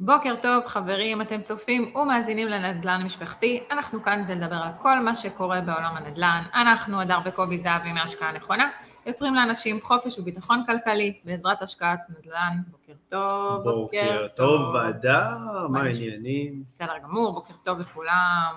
[0.00, 5.14] בוקר טוב חברים, אתם צופים ומאזינים לנדל"ן משפחתי, אנחנו כאן כדי לדבר על כל מה
[5.14, 6.42] שקורה בעולם הנדל"ן.
[6.54, 8.68] אנחנו, הדר וקובי זהבי מהשקעה נכונה,
[9.06, 12.56] יוצרים לאנשים חופש וביטחון כלכלי בעזרת השקעת נדל"ן.
[12.70, 16.62] בוקר טוב, בוקר, בוקר טוב, הדר, מה העניינים?
[16.66, 18.52] בסדר גמור, בוקר טוב לכולם.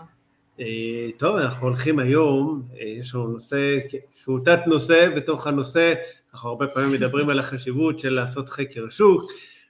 [0.60, 3.78] אה, טוב, אנחנו הולכים היום, אה, יש לנו נושא
[4.16, 5.94] שהוא תת נושא בתוך הנושא,
[6.34, 9.24] אנחנו הרבה פעמים מדברים על החשיבות של לעשות חקר שוק,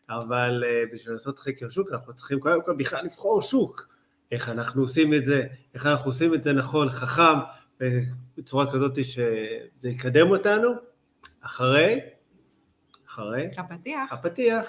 [0.10, 3.88] אבל uh, בשביל לעשות חקר שוק אנחנו צריכים קודם כל בכלל לבחור שוק,
[4.32, 5.44] איך אנחנו עושים את זה,
[5.74, 7.40] איך אנחנו עושים את זה נכון, חכם,
[8.38, 10.70] בצורה כזאת שזה יקדם אותנו,
[11.42, 12.00] אחרי,
[13.08, 14.66] אחרי, הפתיח, הפתיח.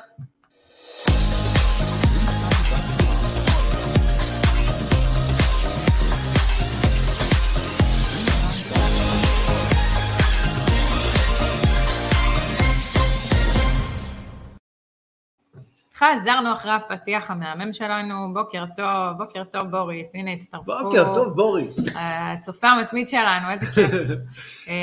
[16.02, 20.72] חזרנו אחרי הפתיח המהמם שלנו, בוקר טוב, בוקר טוב בוריס, הנה הצטרפו.
[20.82, 21.78] בוקר טוב בוריס.
[21.94, 23.92] הצופה המתמיד שלנו, איזה כיף.
[24.68, 24.74] אה,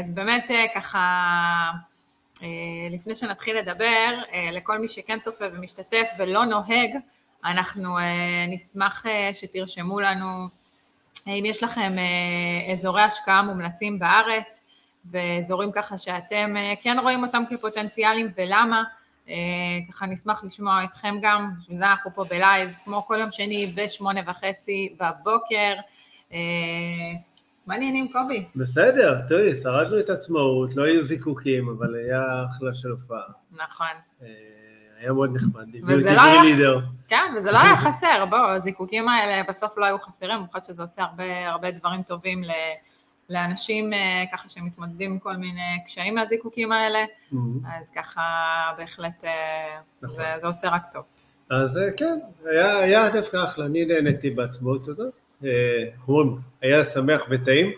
[0.00, 0.98] אז באמת אה, ככה,
[2.42, 2.48] אה,
[2.90, 4.18] לפני שנתחיל לדבר,
[4.52, 6.90] לכל מי שכן צופה ומשתתף ולא נוהג,
[7.44, 7.98] אנחנו
[8.48, 10.48] נשמח שתרשמו לנו
[11.26, 11.92] אם יש לכם
[12.72, 14.60] אזורי השקעה מומלצים בארץ,
[15.10, 18.82] ואזורים ככה שאתם כן רואים אותם כפוטנציאליים ולמה.
[19.28, 19.34] אה,
[19.90, 24.20] ככה נשמח לשמוע אתכם גם, בשביל זה אנחנו פה בלייב, כמו כל יום שני בשמונה
[24.26, 25.74] וחצי בבוקר.
[26.32, 26.38] אה,
[27.66, 28.44] מה העניינים קובי?
[28.56, 33.22] בסדר, תראי, שרדנו את עצמאות, לא היו זיקוקים, אבל היה אחלה של הופעה.
[33.52, 33.86] נכון.
[34.22, 34.28] אה,
[35.00, 36.80] היה מאוד נחמד, וזה לא היה, לידר.
[37.08, 41.02] כן, וזה לא היה חסר, בוא, הזיקוקים האלה בסוף לא היו חסרים, במיוחד שזה עושה
[41.02, 42.50] הרבה, הרבה דברים טובים ל...
[43.30, 47.36] לאנשים אה, ככה שמתמודדים עם כל מיני קשיים מהזיקוקים האלה, mm-hmm.
[47.80, 48.22] אז ככה
[48.78, 50.16] בהחלט אה, נכון.
[50.16, 51.02] זה, זה עושה רק טוב.
[51.50, 57.22] אז אה, כן, היה, היה דווקא אחלה, אני נהניתי בעצמאות הזאת, איך אומרים, היה שמח
[57.30, 57.70] וטעים,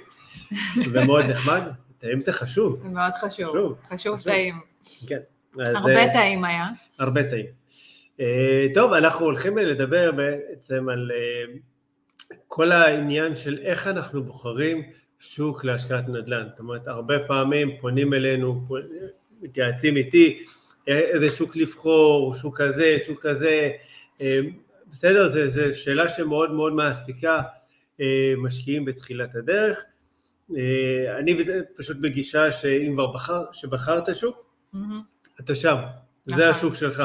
[0.93, 1.63] ומאוד נחמד,
[1.99, 2.87] טעים זה חשוב.
[2.87, 4.33] מאוד חשוב, חשוב, חשוב, חשוב.
[4.33, 4.61] טעים.
[5.07, 5.19] כן.
[5.59, 6.67] הרבה טעים היה.
[6.99, 7.47] הרבה טעים.
[8.75, 11.11] טוב, אנחנו הולכים לדבר בעצם על
[12.47, 14.83] כל העניין של איך אנחנו בוחרים
[15.25, 16.47] שוק להשקעת נדל"ן.
[16.51, 18.69] זאת אומרת, הרבה פעמים פונים אלינו,
[19.43, 20.45] מתייעצים איתי,
[20.87, 23.71] איזה שוק לבחור, שוק כזה, שוק כזה,
[24.21, 24.41] אה,
[24.91, 27.43] בסדר, זו שאלה שמאוד מאוד מעסיקה
[28.01, 29.85] אה, משקיעים בתחילת הדרך.
[30.57, 31.45] אה, אני
[31.77, 34.79] פשוט בגישה שאם כבר בחר, שבחרת שוק, mm-hmm.
[35.41, 35.77] אתה שם,
[36.27, 36.49] זה נכון.
[36.49, 37.03] השוק שלך.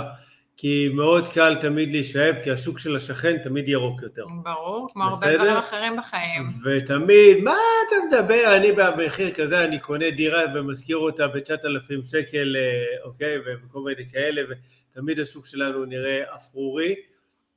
[0.61, 4.25] כי מאוד קל תמיד להישאב, כי השוק של השכן תמיד ירוק יותר.
[4.43, 6.43] ברור, כמו הרבה דברים אחרים בחיים.
[6.65, 13.03] ותמיד, מה אתה מדבר, אני במחיר כזה, אני קונה דירה ומשכיר אותה ב-9,000 שקל, אה,
[13.03, 16.95] אוקיי, וכל מיני כאלה, ותמיד השוק שלנו נראה אפרורי,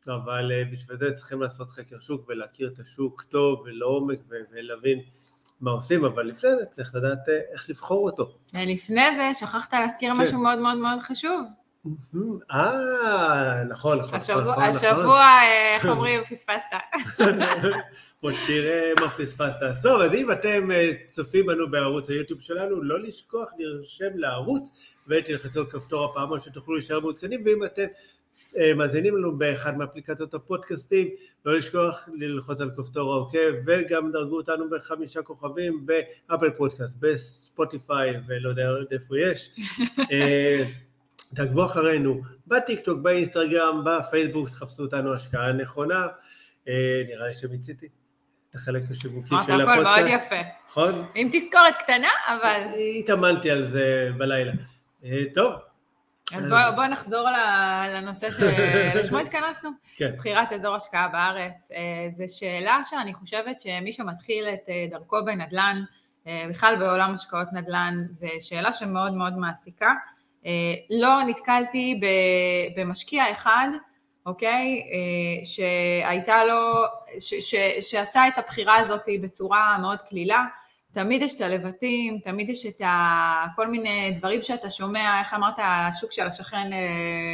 [0.06, 4.18] אבל אה, בשביל זה צריכים לעשות חקר שוק ולהכיר את השוק טוב ולעומק
[4.50, 4.98] ולהבין
[5.60, 8.38] מה עושים, אבל לפני זה צריך לדעת אה, איך לבחור אותו.
[8.54, 10.20] לפני זה שכחת להזכיר כן.
[10.20, 11.61] משהו מאוד מאוד מאוד חשוב.
[12.52, 14.18] אה, נכון, נכון.
[14.18, 15.10] השבוע, נכון, השבוע נכון.
[15.10, 16.76] אה, איך אומרים, פספסת.
[18.20, 19.62] עוד תראה מה פספסת.
[19.62, 24.96] אז טוב, אז אם אתם אה, צופים בנו בערוץ היוטיוב שלנו, לא לשכוח להירשם לערוץ
[25.08, 27.86] ותלחצו על כפתור הפעמון שתוכלו להישאר מעודכנים, ואם אתם
[28.58, 31.08] אה, מאזינים לנו באחד מאפליקציות הפודקאסטים,
[31.46, 38.48] לא לשכוח ללחוץ על כפתור העוקב, וגם דרגו אותנו בחמישה כוכבים באפל פודקאסט, בספוטיפיי, ולא
[38.48, 39.50] יודע איפה יש.
[41.36, 46.06] תעקבו אחרינו בטיקטוק, באינסטגרם, בפייסבוק, תחפשו אותנו השקעה נכונה.
[46.68, 47.86] אה, נראה לי שמיציתי
[48.50, 49.60] את החלק השיווקי של הפודקאסט.
[49.60, 50.40] הכל מאוד יפה.
[50.68, 50.92] נכון?
[51.14, 52.62] עם תזכורת קטנה, אבל...
[52.98, 54.52] התאמנתי על זה בלילה.
[55.04, 55.54] אה, טוב.
[56.34, 57.28] אז בואו בוא נחזור
[57.94, 58.28] לנושא
[58.92, 59.70] שלשמו התכנסנו.
[59.96, 60.12] כן.
[60.16, 61.70] בחירת אזור השקעה בארץ.
[61.72, 65.82] אה, זו שאלה שאני חושבת שמי שמתחיל את דרכו בנדל"ן,
[66.50, 69.92] בכלל בעולם השקעות נדל"ן, זו שאלה שמאוד מאוד מעסיקה.
[70.46, 72.00] אה, לא נתקלתי
[72.76, 73.68] במשקיע אחד,
[74.26, 76.84] אוקיי, אה, שהייתה לו,
[77.18, 80.44] ש, ש, שעשה את הבחירה הזאת בצורה מאוד קלילה.
[80.92, 83.44] תמיד יש את הלבטים, תמיד יש את ה...
[83.56, 86.78] כל מיני דברים שאתה שומע, איך אמרת, השוק של השכן אה,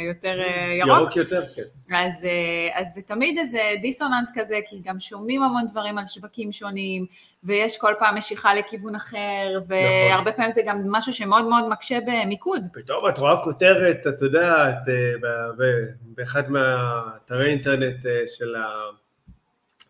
[0.07, 0.37] יותר
[0.79, 0.99] ירוק?
[0.99, 1.95] ירוק יותר, כן.
[1.95, 2.27] אז,
[2.73, 7.05] אז זה תמיד איזה דיסוננס כזה, כי גם שומעים המון דברים על שווקים שונים,
[7.43, 10.31] ויש כל פעם משיכה לכיוון אחר, והרבה נכון.
[10.35, 12.61] פעמים זה גם משהו שמאוד מאוד מקשה במיקוד.
[12.73, 14.77] פתאום את רואה כותרת, את יודעת,
[16.01, 18.55] באחד מהאתרי אינטרנט של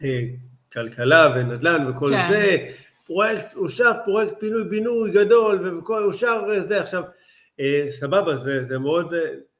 [0.02, 2.28] הכלכלה ונדל"ן וכל כן.
[2.30, 2.68] זה,
[3.10, 7.04] פרויקט, אושר פרויקט פינוי בינוי גדול, וכל אושר זה עכשיו,
[7.90, 9.14] סבבה, זה, זה מאוד,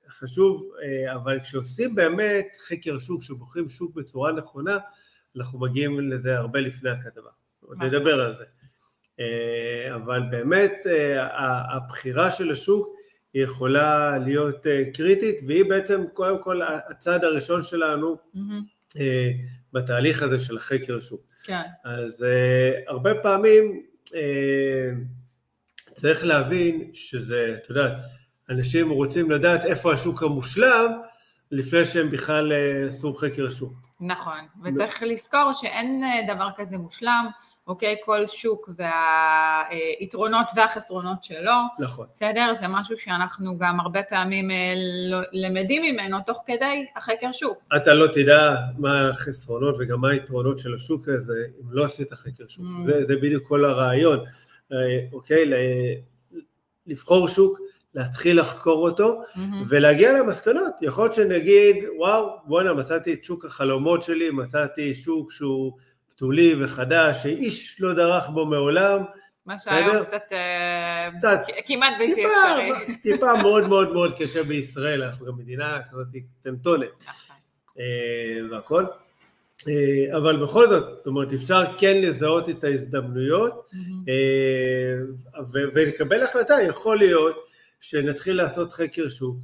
[0.10, 0.72] חשוב,
[1.14, 4.78] אבל כשעושים באמת חקר שוק, כשבוחרים שוק בצורה נכונה,
[5.38, 7.30] אנחנו מגיעים לזה הרבה לפני הכתבה.
[7.62, 7.88] עוד נכון.
[7.88, 8.44] נדבר על זה.
[9.96, 10.74] אבל באמת
[11.74, 12.96] הבחירה של השוק
[13.34, 19.00] היא יכולה להיות קריטית, והיא בעצם קודם כל הצעד הראשון שלנו mm-hmm.
[19.74, 21.29] בתהליך הזה של חקר שוק.
[21.44, 21.62] כן.
[21.84, 22.26] אז
[22.88, 23.82] הרבה פעמים
[25.94, 27.94] צריך להבין שזה, את יודעת,
[28.50, 30.92] אנשים רוצים לדעת איפה השוק המושלם
[31.52, 33.74] לפני שהם בכלל אה, עשו חקר שוק.
[34.00, 37.28] נכון, וצריך לזכור שאין דבר כזה מושלם,
[37.70, 37.96] אוקיי?
[38.04, 41.52] כל שוק והיתרונות והחסרונות שלו.
[41.80, 42.08] נכון.
[42.12, 42.54] בסדר?
[42.60, 44.74] זה משהו שאנחנו גם הרבה פעמים אה,
[45.10, 47.58] לא, למדים ממנו תוך כדי החקר שוק.
[47.76, 52.48] אתה לא תדע מה החסרונות וגם מה היתרונות של השוק הזה אם לא עשית חקר
[52.48, 52.66] שוק.
[52.66, 52.86] Mm.
[52.86, 54.20] זה, זה בדיוק כל הרעיון.
[55.14, 55.52] אוקיי?
[56.88, 57.60] לבחור שוק,
[57.96, 59.40] להתחיל לחקור אותו mm-hmm.
[59.70, 60.74] ולהגיע למסקנות.
[60.82, 65.74] יכול להיות שנגיד, וואו, בואנה, מצאתי את שוק החלומות שלי, מצאתי שוק שהוא
[66.20, 69.04] בתולי וחדש, שאיש לא דרך בו מעולם.
[69.46, 72.96] מה שהיום קצת, אה, קצת כמעט בלתי טיפה, אפשרי.
[72.96, 76.08] טיפה מאוד מאוד מאוד קשה בישראל, אנחנו גם מדינה כזאת
[76.42, 77.36] קטנטונת נכון.
[77.80, 78.86] אה, והכל.
[79.68, 83.70] אה, אבל בכל זאת, זאת אומרת, אפשר כן לזהות את ההזדמנויות.
[85.54, 87.36] ולקבל החלטה, יכול להיות
[87.82, 89.38] שנתחיל לעשות חקר שוק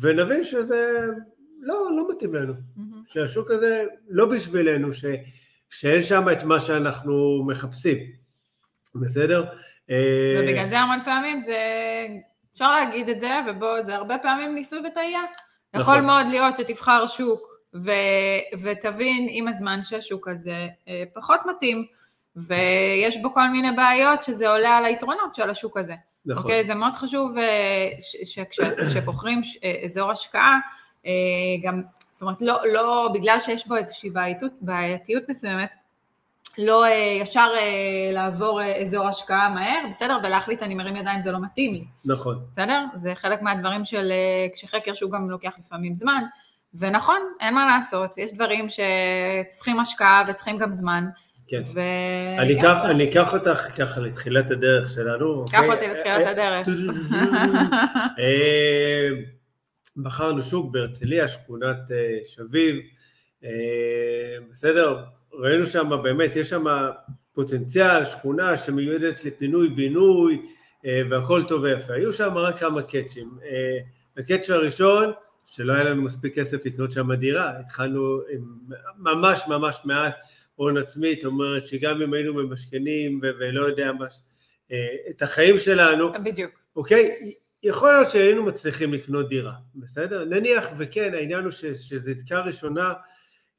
[0.00, 1.06] ונבין שזה
[1.60, 2.54] לא, לא מתאים לנו.
[3.06, 5.04] שהשוק הזה לא בשבילנו, ש,
[5.70, 7.98] שאין שם את מה שאנחנו מחפשים,
[8.94, 9.44] בסדר?
[9.90, 11.56] אה, ובגלל זה המון פעמים זה,
[12.52, 15.20] אפשר להגיד את זה, ובוא, זה הרבה פעמים ניסוי וטעייה.
[15.74, 15.94] נכון.
[15.94, 21.82] יכול מאוד להיות שתבחר שוק ו- ותבין עם הזמן שהשוק הזה אה, פחות מתאים,
[22.36, 25.94] ויש בו כל מיני בעיות שזה עולה על היתרונות של השוק הזה.
[26.26, 26.42] נכון.
[26.42, 26.64] אוקיי?
[26.64, 27.90] זה מאוד חשוב אה,
[28.24, 29.40] שכשבוחרים
[29.84, 30.58] אזור השקעה,
[31.62, 31.82] גם,
[32.18, 35.74] זאת אומרת, לא, לא, בגלל שיש בו איזושהי בעייתות, בעייתיות מסוימת,
[36.58, 36.84] לא
[37.22, 37.48] ישר
[38.12, 40.18] לעבור אזור השקעה מהר, בסדר?
[40.24, 41.84] ולהחליט אני מרים ידיים זה לא מתאים לי.
[42.04, 42.38] נכון.
[42.52, 42.84] בסדר?
[42.96, 44.12] זה חלק מהדברים של,
[44.54, 46.22] כשחקר שהוא גם לוקח לפעמים זמן.
[46.74, 51.04] ונכון, אין מה לעשות, יש דברים שצריכים השקעה וצריכים גם זמן.
[51.48, 51.62] כן.
[51.74, 51.80] ו...
[52.38, 55.44] אני, אקח, אני אקח אותך ככה לתחילת הדרך שלנו.
[55.50, 55.70] קח אוקיי?
[55.70, 56.68] אותי לתחילת אה, הדרך.
[59.98, 62.76] אה, בחרנו שוק בהרצליה, שכונת אה, שביב,
[64.50, 65.02] בסדר?
[65.32, 66.64] ראינו שם באמת, יש שם
[67.32, 70.42] פוטנציאל, שכונה שמיועדת לפינוי-בינוי
[71.10, 71.92] והכל טוב ויפה.
[71.92, 73.30] היו שם רק כמה קאצ'ים.
[74.16, 75.12] הקאצ' הראשון,
[75.46, 78.42] שלא היה לנו מספיק כסף לקנות שם דירה, התחלנו עם
[78.98, 80.14] ממש ממש מעט
[80.54, 84.06] הון עצמי, זאת אומרת שגם אם היינו ממשכנים ולא יודע מה,
[84.72, 90.24] אה, את החיים שלנו, בדיוק, אוקיי, יכול להיות שהיינו מצליחים לקנות דירה, בסדר?
[90.24, 92.92] נניח וכן, העניין הוא שזו עסקה ראשונה,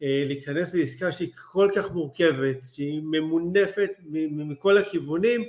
[0.04, 3.90] אה, להיכנס לעסקה שהיא כל כך מורכבת, שהיא ממונפת
[4.32, 5.44] מכל הכיוונים,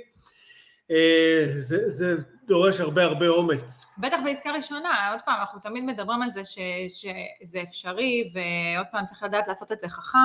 [1.59, 2.15] זה, זה
[2.47, 3.81] דורש הרבה הרבה אומץ.
[3.97, 6.57] בטח בעסקה ראשונה, עוד פעם, אנחנו תמיד מדברים על זה ש,
[6.89, 10.17] שזה אפשרי, ועוד פעם צריך לדעת לעשות את זה חכם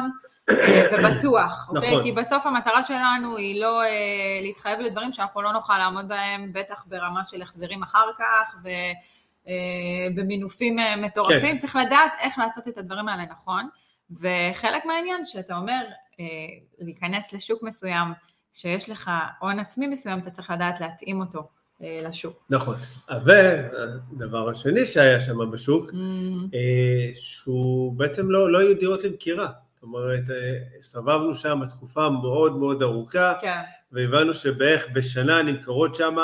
[0.51, 1.91] אה, ובטוח, אוקיי?
[1.91, 2.03] נכון.
[2.03, 3.89] כי בסוף המטרה שלנו היא לא אה,
[4.43, 8.57] להתחייב לדברים שאנחנו לא נוכל לעמוד בהם, בטח ברמה של החזרים אחר כך,
[10.15, 11.59] ובמינופים אה, מטורפים, כן.
[11.59, 13.69] צריך לדעת איך לעשות את הדברים האלה נכון,
[14.11, 15.87] וחלק מהעניין שאתה אומר,
[16.79, 18.13] להיכנס לשוק מסוים,
[18.57, 19.11] שיש לך
[19.41, 21.49] הון עצמי מסוים, אתה צריך לדעת להתאים אותו.
[21.83, 22.45] אה, לשוק.
[22.51, 22.75] נכון,
[23.25, 25.95] והדבר השני שהיה שם בשוק, mm.
[26.55, 32.57] אה, שהוא בעצם לא, לא היו דירות למכירה, זאת אומרת, אה, הסתובבנו שם תקופה מאוד
[32.57, 33.61] מאוד ארוכה, כן.
[33.93, 36.17] והבנו שבערך בשנה נמכרות שם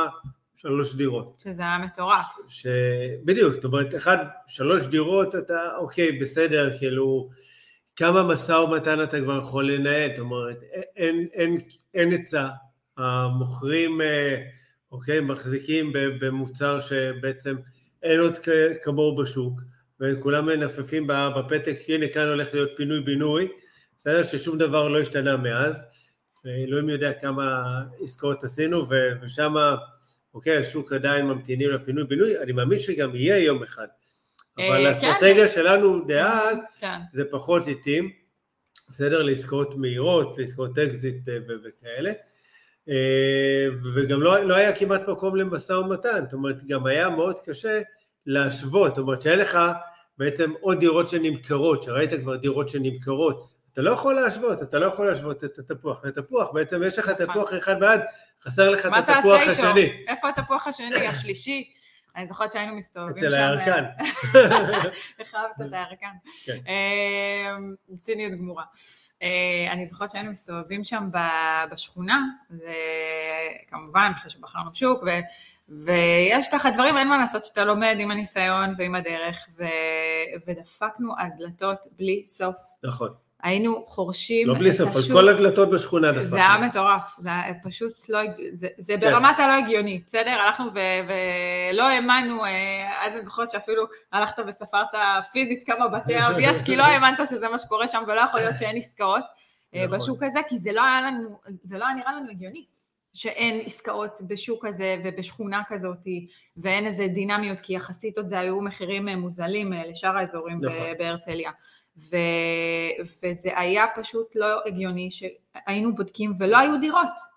[0.56, 1.34] שלוש דירות.
[1.38, 2.26] שזה היה מטורף.
[2.48, 2.66] ש...
[3.24, 7.28] בדיוק, זאת אומרת, אחד, שלוש דירות, אתה, אוקיי, בסדר, כאילו,
[7.96, 10.56] כמה משא ומתן אתה כבר יכול לנהל, זאת אומרת,
[10.96, 11.58] אין,
[11.94, 12.48] היצע,
[12.96, 14.00] המוכרים...
[14.92, 15.20] אוקיי?
[15.20, 17.56] מחזיקים במוצר שבעצם
[18.02, 18.32] אין עוד
[18.82, 19.60] כמוהו בשוק,
[20.00, 23.48] וכולם מנפפים בפתק, הנה כאן הולך להיות פינוי-בינוי,
[23.98, 24.22] בסדר?
[24.22, 25.74] ששום דבר לא השתנה מאז,
[26.46, 27.62] אלוהים יודע כמה
[28.00, 28.86] עסקאות עשינו,
[29.22, 29.54] ושם,
[30.34, 33.86] אוקיי, השוק עדיין ממתינים לפינוי-בינוי, אני מאמין שגם יהיה יום אחד.
[34.58, 35.06] אבל אה, כן.
[35.06, 36.98] האסטרטגיה שלנו דאז, כן.
[37.12, 38.10] זה פחות איטים,
[38.88, 39.22] בסדר?
[39.22, 42.12] לעסקאות מהירות, לעסקאות אקזיט אה, וכאלה.
[42.88, 47.80] אה, וגם לא, לא היה כמעט מקום למשא ומתן, זאת אומרת גם היה מאוד קשה
[48.26, 49.58] להשוות, זאת אומרת שאין לך
[50.18, 55.06] בעצם עוד דירות שנמכרות, שראית כבר דירות שנמכרות, אתה לא יכול להשוות, אתה לא יכול
[55.06, 58.00] להשוות את התפוח לתפוח, בעצם יש לך תפוח אחד בעד,
[58.42, 60.04] חסר לך את התפוח השני.
[60.08, 61.72] איפה התפוח השני, השלישי?
[62.16, 63.36] אני זוכרת שהיינו מסתובבים אצל שם.
[63.36, 63.84] אה, הירקן.
[65.34, 66.12] אהבת את הירקן?
[66.46, 66.58] כן.
[66.68, 67.56] אה,
[68.00, 68.64] ציניות גמורה.
[69.22, 71.08] אה, אני זוכרת שהיינו מסתובבים שם
[71.70, 75.20] בשכונה, וכמובן, אחרי שבחרנו שוק, ו-
[75.84, 79.64] ויש ככה דברים, אין מה לעשות, שאתה לומד עם הניסיון ועם הדרך, ו-
[80.46, 82.56] ודפקנו על דלתות בלי סוף.
[82.84, 83.14] נכון.
[83.42, 85.12] היינו חורשים לא בלי סוף, על השוק.
[85.12, 86.26] כל הדלתות בשכונה דפקנו.
[86.26, 88.18] זה היה מטורף, זה היה פשוט לא,
[88.52, 89.00] זה, זה כן.
[89.00, 90.30] ברמת הלא הגיוני, בסדר?
[90.30, 94.88] הלכנו ו- ולא האמנו, אה, אז אני זוכרת שאפילו הלכת וספרת
[95.32, 98.58] פיזית כמה בתי אב יש, כי לא האמנת שזה מה שקורה שם, ולא יכול להיות
[98.58, 99.24] שאין עסקאות
[99.74, 99.98] אה, נכון.
[99.98, 102.64] בשוק הזה, כי זה לא היה לנו, זה לא היה נראה לנו הגיוני.
[103.14, 106.06] שאין עסקאות בשוק הזה ובשכונה כזאת,
[106.56, 110.78] ואין איזה דינמיות, כי יחסית עוד זה היו מחירים אה, מוזלים לשאר האזורים נכון.
[110.98, 111.50] בהרצליה.
[111.98, 112.16] ו...
[113.22, 117.32] וזה היה פשוט לא הגיוני שהיינו בודקים ולא היו דירות.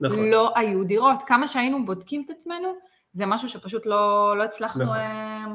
[0.00, 0.30] נכון.
[0.30, 1.18] לא היו דירות.
[1.26, 2.74] כמה שהיינו בודקים את עצמנו,
[3.12, 4.96] זה משהו שפשוט לא, לא הצלחנו, נכון.
[4.96, 5.46] אה,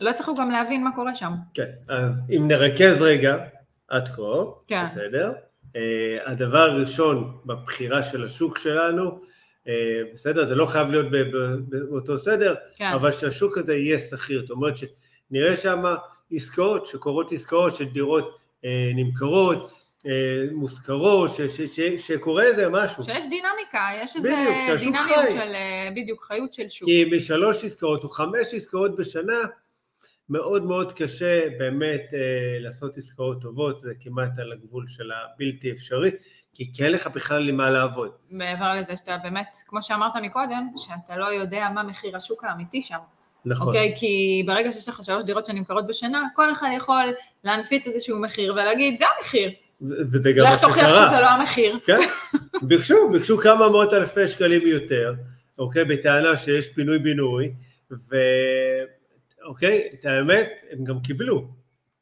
[0.00, 1.32] לא הצלחנו גם להבין מה קורה שם.
[1.54, 3.36] כן, אז אם נרכז רגע,
[3.88, 4.22] עד כה,
[4.66, 4.84] כן.
[4.84, 5.32] בסדר?
[5.62, 5.76] Uh,
[6.24, 9.20] הדבר הראשון בבחירה של השוק שלנו,
[9.64, 9.68] uh,
[10.14, 10.46] בסדר?
[10.46, 11.06] זה לא חייב להיות
[11.68, 15.84] באותו סדר, כן, אבל שהשוק הזה יהיה שכיר, זאת אומרת שנראה שם
[16.32, 20.06] עסקאות, שקורות עסקאות של דירות uh, נמכרות, uh,
[20.52, 21.30] מושכרות,
[21.98, 23.04] שקורה איזה משהו.
[23.04, 25.30] שיש דינמיקה, יש איזה בדיוק, דינמיות חי.
[25.30, 26.88] של, אה, בדיוק, חיות של שוק.
[26.88, 29.38] כי בשלוש עסקאות או חמש עסקאות בשנה,
[30.28, 36.10] מאוד מאוד קשה באמת אה, לעשות עסקאות טובות, זה כמעט על הגבול של הבלתי אפשרי,
[36.54, 38.10] כי כי אין לך בכלל עם מה לעבוד.
[38.30, 42.98] מעבר לזה שאתה באמת, כמו שאמרת מקודם, שאתה לא יודע מה מחיר השוק האמיתי שם.
[43.44, 43.66] נכון.
[43.66, 43.94] אוקיי?
[43.96, 47.04] כי ברגע שיש לך שלוש דירות שנמכרות בשנה, כל אחד יכול
[47.44, 49.50] להנפיץ איזשהו מחיר ולהגיד, זה המחיר.
[49.82, 51.08] וזה גם מה לך תוכיח שקרה.
[51.08, 51.78] שזה לא המחיר.
[51.86, 51.98] כן?
[52.62, 55.14] ביקשו, ביקשו כמה מאות אלפי שקלים יותר,
[55.58, 55.84] אוקיי?
[55.84, 57.52] בטענה שיש פינוי-בינוי,
[57.90, 58.16] ו...
[59.44, 59.88] אוקיי?
[59.94, 61.48] את האמת, הם גם קיבלו.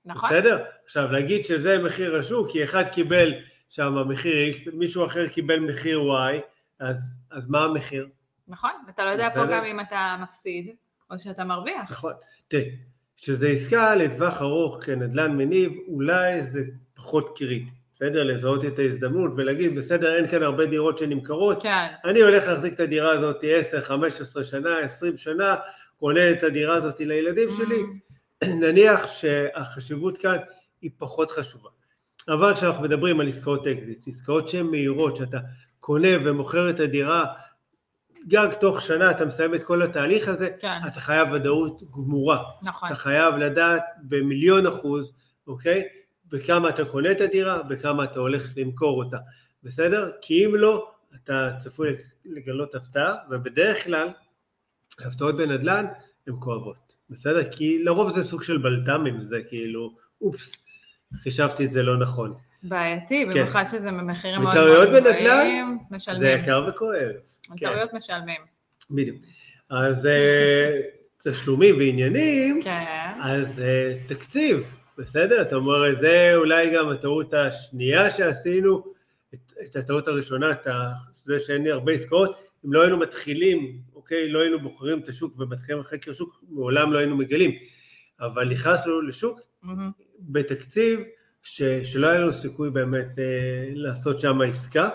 [0.04, 0.30] נכון?
[0.30, 0.64] בסדר?
[0.84, 3.34] עכשיו, להגיד שזה מחיר השוק, כי אחד קיבל
[3.68, 6.40] שם מחיר X, מישהו אחר קיבל מחיר Y,
[6.80, 8.08] אז, אז מה המחיר?
[8.48, 8.70] נכון?
[8.88, 9.52] אתה לא יודע פה בסדר.
[9.52, 10.74] גם אם אתה מפסיד,
[11.10, 11.90] או שאתה מרוויח.
[11.92, 12.12] נכון.
[12.48, 12.62] תראה,
[13.16, 16.60] כשזה עסקה לטווח ארוך כנדל"ן מניב, אולי זה
[16.94, 18.24] פחות קריטי, בסדר?
[18.24, 22.80] לזהות את ההזדמנות ולהגיד, בסדר, אין כאן הרבה דירות שנמכרות, כן, אני הולך להחזיק את
[22.80, 25.56] הדירה הזאת 10, 15 שנה, 20 שנה,
[25.96, 27.82] קונה את הדירה הזאת לילדים שלי,
[28.44, 28.46] ממ.
[28.48, 30.36] נניח שהחשיבות כאן
[30.82, 31.68] היא פחות חשובה.
[32.28, 35.38] אבל כשאנחנו מדברים על עסקאות אקזיט, עסקאות שהן מהירות, שאתה
[35.80, 37.24] קונה ומוכר את הדירה,
[38.28, 42.42] גג תוך שנה אתה מסיים את כל התהליך הזה, כן, אתה חייב ודאות גמורה.
[42.62, 42.88] נכון.
[42.88, 45.12] אתה חייב לדעת במיליון אחוז,
[45.46, 45.82] אוקיי?
[46.26, 49.18] בכמה אתה קונה את הדירה, בכמה אתה הולך למכור אותה,
[49.62, 50.10] בסדר?
[50.20, 54.08] כי אם לא, אתה צפוי לגלות הפתעה, ובדרך כלל,
[55.06, 55.86] הפתעות בנדל"ן
[56.26, 57.50] הן כואבות, בסדר?
[57.50, 60.56] כי לרוב זה סוג של בלת"מים, זה כאילו, אופס,
[61.22, 62.34] חישבתי את זה לא נכון.
[62.62, 63.30] בעייתי, כן.
[63.30, 66.38] במיוחד שזה במחירים מאוד מאוד בנדל"ן, גבוהים, זה משלמים.
[66.42, 67.10] יקר וכואב.
[67.56, 67.66] כן.
[67.66, 68.40] טעויות משלמים.
[68.90, 69.16] בדיוק.
[69.70, 70.80] אז אה,
[71.24, 75.42] תשלומים ועניינים, כן, אז אה, תקציב, בסדר?
[75.42, 78.84] אתה אומר, זה אולי גם הטעות השנייה שעשינו,
[79.34, 80.66] את, את הטעות הראשונה, את
[81.24, 85.34] זה שאין לי הרבה עסקאות, אם לא היינו מתחילים, אוקיי, לא היינו בוחרים את השוק
[85.38, 87.50] ומתחילים חקר שוק, מעולם לא היינו מגלים.
[88.20, 89.90] אבל נכנסנו לשוק מהמם.
[90.20, 91.00] בתקציב
[91.42, 93.24] ש, שלא היה לנו סיכוי באמת אה,
[93.74, 94.88] לעשות שם עסקה.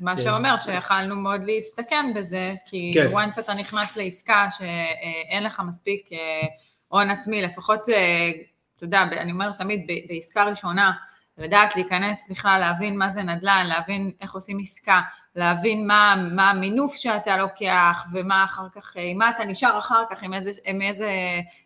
[0.00, 0.22] מה כן.
[0.22, 3.12] שאומר שיכלנו מאוד להסתכן בזה, כי כן.
[3.14, 6.46] once אתה נכנס לעסקה שאין לך מספיק אה,
[6.88, 8.30] הון עצמי, לפחות, אה,
[8.76, 10.92] אתה יודע, אני אומרת תמיד בעסקה ראשונה,
[11.38, 15.00] לדעת להיכנס בכלל, להבין מה זה נדל"ן, להבין איך עושים עסקה,
[15.36, 20.02] להבין מה, מה המינוף שאתה לוקח, ומה אחר כך, אה, עם מה אתה נשאר אחר
[20.10, 21.10] כך, עם איזה, עם איזה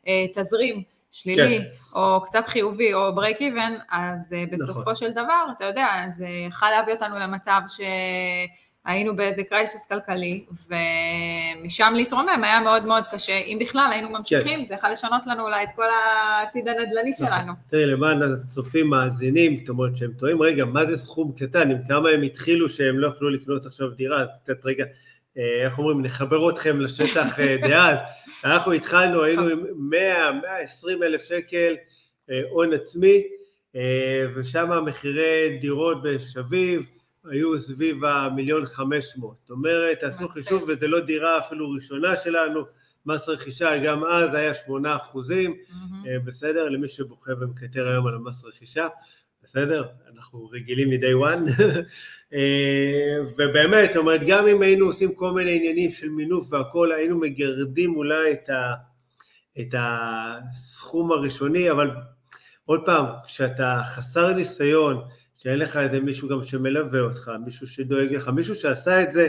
[0.09, 1.99] אה, תזרים שלילי, כן.
[1.99, 4.95] או קצת חיובי, או break even, אז אה, בסופו נכון.
[4.95, 5.87] של דבר, אתה יודע,
[6.17, 13.37] זה יכול להביא אותנו למצב שהיינו באיזה קרייסס כלכלי, ומשם להתרומם היה מאוד מאוד קשה.
[13.37, 17.27] אם בכלל היינו ממשיכים, זה יכול לשנות לנו אולי את כל העתיד הנדל"ני נכון.
[17.27, 17.53] שלנו.
[17.71, 22.09] תראי, למען הצופים מאזינים, זאת אומרת שהם טועים, רגע, מה זה סכום קטן, עם כמה
[22.09, 24.91] הם התחילו שהם לא יכלו לקנות עכשיו דירה, אז קצת רגע, אה,
[25.37, 27.99] איך אומרים, נחבר אתכם לשטח אה, דאז.
[28.39, 31.77] כשאנחנו התחלנו היינו עם 100, 120 אלף שקל
[32.31, 33.23] אה, הון עצמי,
[33.77, 36.83] אה, ושם מחירי דירות בשביב
[37.25, 39.37] היו סביב המיליון חמש מאות.
[39.41, 40.29] זאת אומרת, יפה.
[40.29, 42.61] חישוב, וזה לא דירה אפילו ראשונה שלנו,
[43.07, 45.57] מס רכישה גם אז היה שמונה אחוזים.
[46.07, 46.69] אה, בסדר?
[46.69, 48.89] למי שבוכה ומקטר היום על המס רכישה,
[49.43, 49.85] בסדר?
[50.15, 51.51] אנחנו רגילים מ-day one.
[52.35, 57.19] אה, ובאמת, זאת אומרת, גם אם היינו עושים כל מיני עניינים של מינוף והכול, היינו
[57.19, 58.75] מגרדים אולי את, ה,
[59.61, 61.91] את הסכום הראשוני, אבל
[62.65, 65.03] עוד פעם, כשאתה חסר ניסיון,
[65.35, 69.29] שאין לך איזה מישהו גם שמלווה אותך, מישהו שדואג לך, מישהו שעשה את זה,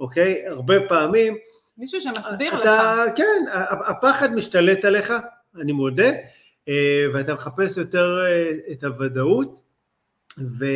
[0.00, 0.46] אוקיי?
[0.46, 1.36] הרבה פעמים.
[1.78, 3.16] מישהו שמסביר אתה, לך.
[3.16, 3.44] כן,
[3.86, 5.12] הפחד משתלט עליך,
[5.60, 6.10] אני מודה,
[6.68, 9.60] אה, ואתה מחפש יותר אה, את הוודאות,
[10.38, 10.66] ו,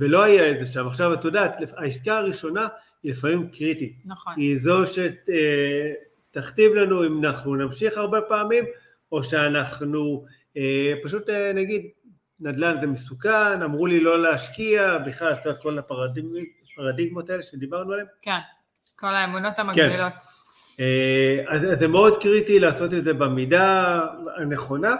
[0.00, 0.86] ולא היה את זה שם.
[0.86, 2.68] עכשיו, את יודעת, העסקה הראשונה
[3.02, 3.96] היא לפעמים קריטית.
[4.04, 4.32] נכון.
[4.36, 8.64] היא זו שתכתיב לנו אם אנחנו נמשיך הרבה פעמים,
[9.12, 10.24] או שאנחנו
[10.56, 11.82] אה, פשוט נגיד,
[12.40, 18.06] נדל"ן זה מסוכן, אמרו לי לא להשקיע, בכלל, את יודעת, כל הפרדיגמות האלה שדיברנו עליהן.
[18.22, 18.38] כן,
[18.96, 19.52] כל האמונות.
[19.74, 20.08] כן.
[21.48, 24.00] אז, אז זה מאוד קריטי לעשות את זה במידה
[24.36, 24.96] הנכונה.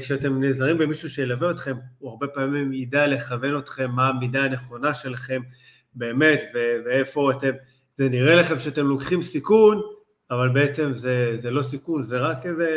[0.00, 5.42] כשאתם נעזרים במישהו שילווה אתכם, הוא הרבה פעמים ידע לכוון אתכם מה המידה הנכונה שלכם
[5.94, 6.42] באמת,
[6.84, 7.50] ואיפה אתם,
[7.94, 9.80] זה נראה לכם שאתם לוקחים סיכון,
[10.30, 12.68] אבל בעצם זה, זה לא סיכון, זה רק איזה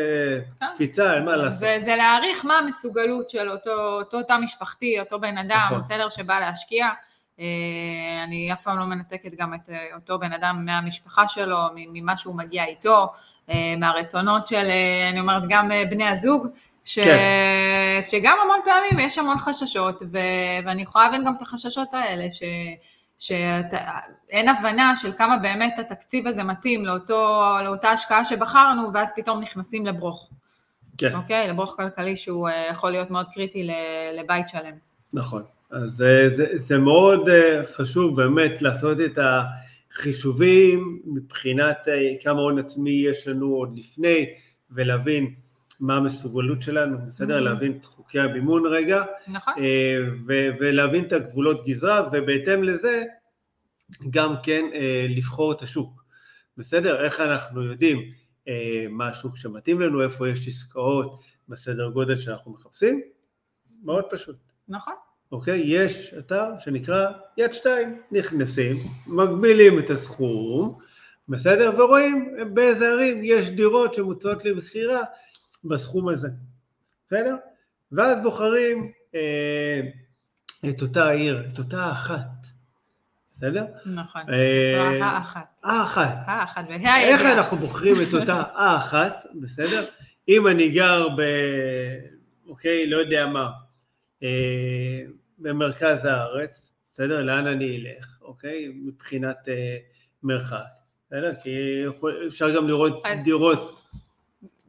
[0.59, 0.65] כן.
[0.75, 1.59] קפיצה, אין מה לעשות.
[1.59, 5.79] זה, זה להעריך מה המסוגלות של אותו, אותו תא משפחתי, אותו בן אדם, נכון.
[5.79, 6.87] בסדר, שבא להשקיע.
[7.39, 12.17] אה, אני אף פעם לא מנתקת גם את אה, אותו בן אדם מהמשפחה שלו, ממה
[12.17, 13.13] שהוא מגיע איתו,
[13.49, 14.67] אה, מהרצונות של,
[15.11, 16.47] אני אומרת, גם בני הזוג,
[16.87, 16.99] ש...
[16.99, 17.99] כן.
[18.01, 20.17] שגם המון פעמים יש המון חששות, ו...
[20.65, 22.43] ואני יכולה להבין גם את החששות האלה, ש...
[23.19, 29.85] שאין הבנה של כמה באמת התקציב הזה מתאים לאותו, לאותה השקעה שבחרנו, ואז פתאום נכנסים
[29.85, 30.29] לברוך.
[30.97, 31.15] כן.
[31.15, 31.47] אוקיי?
[31.47, 33.67] לברוך כלכלי שהוא אה, יכול להיות מאוד קריטי
[34.19, 34.75] לבית שלם.
[35.13, 35.43] נכון.
[35.71, 39.19] אז זה, זה, זה מאוד אה, חשוב באמת לעשות את
[39.91, 44.25] החישובים מבחינת אה, כמה הון עצמי יש לנו עוד לפני,
[44.71, 45.33] ולהבין
[45.79, 47.37] מה המסוגלות שלנו, בסדר?
[47.37, 47.41] Mm-hmm.
[47.41, 49.03] להבין את חוקי הבימון רגע.
[49.27, 49.53] נכון.
[50.27, 53.03] ו- ולהבין את הגבולות גזרה, ובהתאם לזה
[54.09, 54.65] גם כן
[55.09, 56.03] לבחור את השוק.
[56.57, 57.05] בסדר?
[57.05, 57.99] איך אנחנו יודעים
[58.89, 63.01] מה השוק שמתאים לנו, איפה יש עסקאות בסדר גודל שאנחנו מחפשים?
[63.83, 64.35] מאוד פשוט.
[64.67, 64.93] נכון.
[65.31, 65.61] אוקיי?
[65.65, 68.75] יש אתר שנקרא יד שתיים, נכנסים,
[69.07, 70.77] מגבילים את הסכום,
[71.29, 71.71] בסדר?
[71.77, 75.03] ורואים באיזה ערים יש דירות שמוצעות למכירה
[75.65, 76.27] בסכום הזה,
[77.05, 77.35] בסדר?
[77.91, 79.81] ואז בוחרים אה,
[80.69, 82.47] את אותה עיר, את אותה האחת,
[83.33, 83.65] בסדר?
[83.85, 85.45] נכון, אה, האחת.
[85.63, 86.17] האחת.
[86.25, 89.85] האחת, איך אנחנו בוחרים את אותה האחת, בסדר?
[90.29, 91.21] אם אני גר ב...
[92.47, 93.49] אוקיי, לא יודע מה,
[94.23, 95.01] אה,
[95.37, 97.21] במרכז הארץ, בסדר?
[97.21, 98.67] לאן אני אלך, אוקיי?
[98.75, 99.77] מבחינת אה,
[100.23, 100.57] מרחק,
[101.07, 101.33] בסדר?
[101.43, 101.83] כי
[102.27, 103.81] אפשר גם לראות דירות.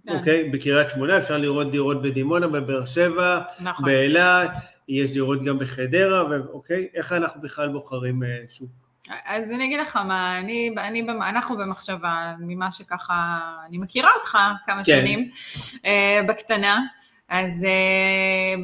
[0.09, 0.45] אוקיי?
[0.45, 3.85] בקריית שמונה, אפשר לראות דירות בדימונה, בבאר שבע, נכון.
[3.85, 4.51] באילת,
[4.89, 6.89] יש דירות גם בחדרה, אוקיי?
[6.95, 8.71] איך אנחנו בכלל בוחרים אה, שוק?
[9.25, 14.85] אז אני אגיד לך מה, אני, אני, אנחנו במחשבה, ממה שככה, אני מכירה אותך כמה
[14.85, 14.85] כן.
[14.85, 15.31] שנים,
[15.77, 16.81] uh, בקטנה,
[17.29, 18.61] אז uh,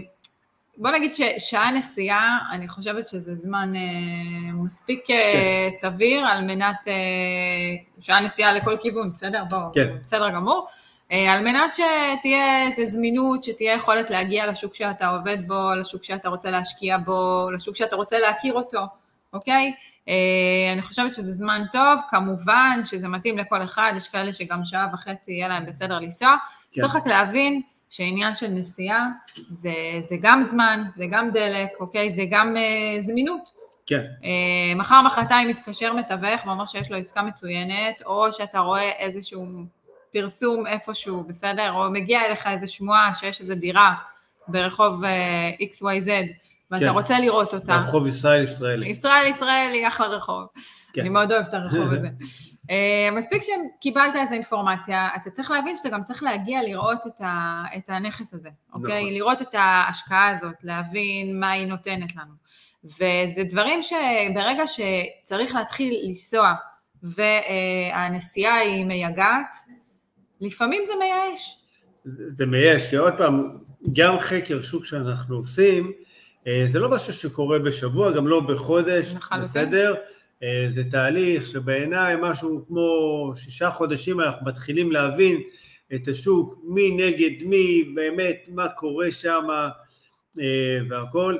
[0.76, 5.68] בוא נגיד ששעה נסיעה, אני חושבת שזה זמן uh, מספיק כן.
[5.80, 9.42] סביר על מנת, uh, שעה נסיעה לכל כיוון, בסדר?
[9.50, 9.96] בוא, כן.
[10.02, 10.66] בסדר גמור.
[11.14, 16.28] אה, על מנת שתהיה איזו זמינות, שתהיה יכולת להגיע לשוק שאתה עובד בו, לשוק שאתה
[16.28, 18.80] רוצה להשקיע בו, לשוק שאתה רוצה להכיר אותו,
[19.32, 19.74] אוקיי?
[20.08, 24.88] אה, אני חושבת שזה זמן טוב, כמובן שזה מתאים לכל אחד, יש כאלה שגם שעה
[24.92, 26.36] וחצי יהיה להם בסדר לנסוע,
[26.72, 26.80] כן.
[26.80, 29.08] צריך רק להבין שעניין של נסיעה
[29.50, 32.12] זה, זה גם זמן, זה גם דלק, אוקיי?
[32.12, 33.50] זה גם uh, זמינות.
[33.86, 34.04] כן.
[34.20, 34.24] Uh,
[34.76, 39.46] מחר מחרתיים מתקשר מתווך ואומר שיש לו עסקה מצוינת, או שאתה רואה איזשהו
[40.14, 41.72] פרסום איפשהו, בסדר?
[41.72, 43.94] או מגיע אליך איזה שמועה שיש איזה דירה
[44.48, 46.10] ברחוב אה, XYZ,
[46.70, 46.90] ואתה כן.
[46.90, 47.78] רוצה לראות אותה.
[47.78, 48.88] ברחוב ישראל ישראלי.
[48.88, 50.46] ישראל ישראלי, אחלה רחוב.
[50.92, 51.00] כן.
[51.00, 52.08] אני מאוד אוהבת את הרחוב הזה.
[52.62, 57.62] uh, מספיק שקיבלת איזו אינפורמציה, אתה צריך להבין שאתה גם צריך להגיע לראות את, ה,
[57.76, 59.02] את הנכס הזה, אוקיי?
[59.02, 59.14] נכון.
[59.14, 62.32] לראות את ההשקעה הזאת, להבין מה היא נותנת לנו.
[62.84, 66.54] וזה דברים שברגע שצריך להתחיל לנסוע
[67.02, 69.56] והנסיעה היא מייגעת,
[70.44, 71.58] לפעמים זה מייאש.
[72.04, 73.58] זה מייאש, כי עוד פעם,
[73.92, 75.92] גם חקר שוק שאנחנו עושים,
[76.46, 79.94] אה, זה לא משהו שקורה בשבוע, גם לא בחודש, בסדר?
[80.42, 85.42] אה, זה תהליך שבעיניי משהו כמו שישה חודשים אנחנו מתחילים להבין
[85.94, 89.44] את השוק, מי נגד מי, באמת, מה קורה שם
[90.40, 91.36] אה, והכל,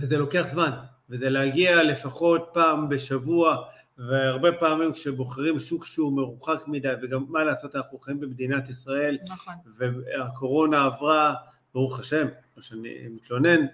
[0.00, 0.70] וזה לוקח זמן,
[1.10, 3.56] וזה להגיע לפחות פעם בשבוע
[3.98, 9.54] והרבה פעמים כשבוחרים שוק שהוא מרוחק מדי, וגם מה לעשות, אנחנו חיים במדינת ישראל, נכון.
[9.78, 11.34] והקורונה עברה,
[11.74, 12.26] ברוך השם,
[12.56, 13.66] לא שאני מתלונן,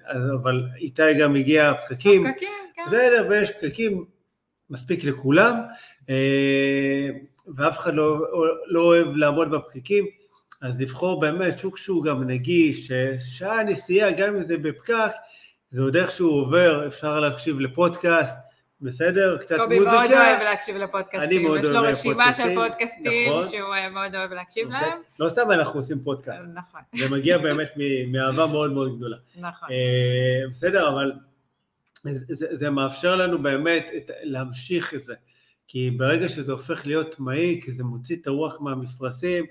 [0.43, 2.83] אבל איתי גם הגיע הפקקים, הפקקים, כן.
[2.87, 4.05] בסדר, ויש פקקים
[4.71, 5.57] מספיק לכולם,
[6.11, 7.09] אה,
[7.57, 8.19] ואף אחד לא,
[8.67, 10.07] לא אוהב לעמוד בפקקים,
[10.63, 15.13] אז לבחור באמת שוק שהוא גם נגיש, שעה נסיעה, גם אם זה בפקק,
[15.71, 18.37] זה עוד איכשהו עובר, אפשר להקשיב לפודקאסט,
[18.83, 19.39] בסדר?
[19.39, 19.97] קצת קובי מוזיקה.
[19.97, 21.21] קובי מאוד אוהב להקשיב לפודקאסטים.
[21.21, 23.45] אני מאוד יש לו אוהב רשימה של פודקאסטים, נכון.
[23.45, 24.81] שהוא אה, מאוד אוהב להקשיב אוקיי?
[24.81, 24.99] להם.
[25.19, 27.73] לא סתם אנחנו עושים פודקאסט, נכון, זה מגיע באמת
[28.09, 29.17] מאהבה מאוד מאוד גדולה.
[29.41, 29.69] נכון.
[29.71, 31.13] אה, בסדר, אבל
[32.03, 35.15] זה, זה, מאפשר לנו באמת את, להמשיך את זה,
[35.67, 39.45] כי ברגע שזה הופך להיות מהיר, כי זה מוציא את הרוח מהמפרשים,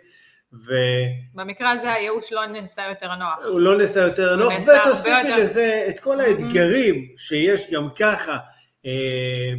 [1.33, 3.37] במקרה הזה הייאוש לא נעשה יותר נוח.
[3.43, 8.58] והוא לא נעשה יותר הוא נוח, ותוסיפי לזה את כל האתגרים שיש גם ככה אה,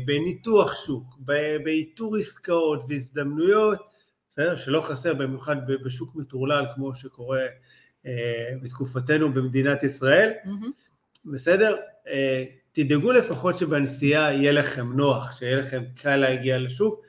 [0.07, 1.19] בניתוח שוק,
[1.65, 3.79] באיתור עסקאות והזדמנויות,
[4.31, 4.57] בסדר?
[4.57, 7.47] שלא חסר במיוחד בשוק מטורלל כמו שקורה
[8.07, 10.33] אה, בתקופתנו במדינת ישראל.
[10.45, 10.71] מהמם.
[11.25, 11.77] בסדר?
[12.09, 17.05] אה, תדאגו לפחות שבנסיעה יהיה לכם נוח, שיהיה לכם קל להגיע לשוק,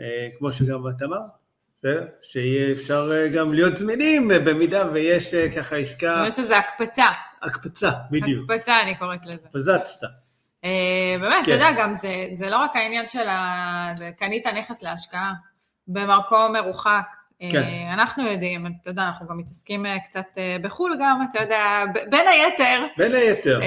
[0.00, 1.20] אה, כמו שגם את אמרת,
[1.78, 2.06] בסדר?
[2.22, 7.06] שיהיה אפשר אה, גם להיות זמינים אה, במידה ויש אה, ככה עסקה, יש איזו הקפצה.
[7.42, 9.48] הקפצה, בדיוק, הקפצה אני קוראת לזה.
[9.52, 10.06] פזצת,
[10.64, 11.52] אה, באמת, אתה כן.
[11.52, 13.94] יודע, גם זה, זה לא רק העניין של ה...
[14.18, 15.32] קנית נכס להשקעה
[15.88, 17.06] במקום מרוחק.
[17.42, 17.88] אה, כן.
[17.92, 22.86] אנחנו יודעים, אתה יודע, אנחנו גם מתעסקים אה, קצת בחו"ל גם, אתה יודע, בין היתר.
[22.96, 23.60] בין היתר,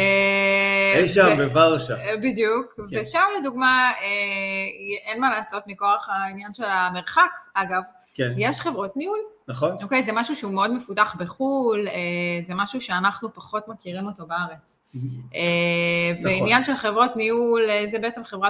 [0.95, 2.99] אי שם בוורשה, בדיוק, כן.
[3.01, 3.91] ושם לדוגמה,
[5.05, 7.81] אין מה לעשות מכוח העניין של המרחק, אגב,
[8.13, 9.77] כן, יש חברות ניהול, נכון?
[9.83, 10.03] אוקיי?
[10.03, 11.87] זה משהו שהוא מאוד מפותח בחו"ל,
[12.41, 14.74] זה משהו שאנחנו פחות מכירים אותו בארץ.
[15.35, 15.41] אה,
[16.13, 16.25] נכון.
[16.25, 18.49] ועניין של חברות ניהול, אה, זה בעצם חברה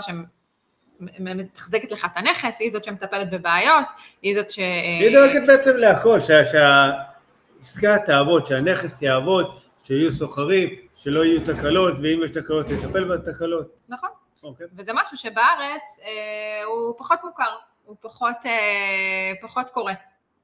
[1.01, 3.85] שמתחזקת לך את הנכס, היא זאת שמטפלת בבעיות,
[4.21, 4.59] היא זאת ש...
[4.99, 12.21] היא דואגת בעצם להכל, שה- שהעסקה תעבוד, שהנכס יעבוד, שיהיו סוחרים, שלא יהיו תקלות, ואם
[12.25, 14.09] יש תקלות לטפל בתקלות, נכון,
[14.43, 14.67] אוקיי?
[14.75, 17.55] וזה משהו שבארץ אה, הוא פחות מוכר,
[17.85, 19.93] הוא פחות, אה, פחות קורה,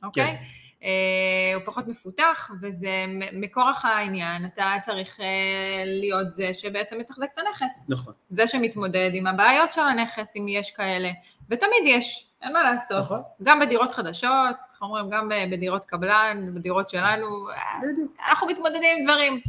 [0.03, 0.25] אוקיי?
[0.25, 0.35] כן.
[0.83, 7.39] אה, הוא פחות מפותח, וזה מכורח העניין, אתה צריך אה, להיות זה שבעצם מתחזק את
[7.39, 7.79] הנכס.
[7.89, 11.11] נכון, זה שמתמודד עם הבעיות של הנכס, אם יש כאלה,
[11.49, 12.99] ותמיד יש, אין מה לעשות.
[12.99, 13.21] נכון.
[13.43, 17.47] גם בדירות חדשות, איך אומרים, גם בדירות קבלן, בדירות שלנו,
[17.83, 18.11] בדיוק.
[18.29, 19.41] אנחנו מתמודדים עם דברים.